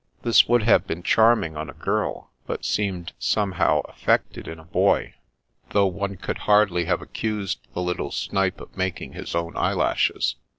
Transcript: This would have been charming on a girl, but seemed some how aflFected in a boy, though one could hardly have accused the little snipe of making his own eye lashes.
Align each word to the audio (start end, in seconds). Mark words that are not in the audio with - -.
This 0.23 0.47
would 0.47 0.63
have 0.63 0.87
been 0.87 1.03
charming 1.03 1.55
on 1.55 1.69
a 1.69 1.75
girl, 1.75 2.31
but 2.47 2.65
seemed 2.65 3.13
some 3.19 3.51
how 3.51 3.83
aflFected 3.87 4.47
in 4.47 4.57
a 4.57 4.63
boy, 4.65 5.13
though 5.69 5.85
one 5.85 6.17
could 6.17 6.39
hardly 6.49 6.85
have 6.85 7.03
accused 7.03 7.59
the 7.75 7.83
little 7.83 8.09
snipe 8.09 8.59
of 8.59 8.75
making 8.75 9.13
his 9.13 9.35
own 9.35 9.55
eye 9.55 9.73
lashes. 9.73 10.37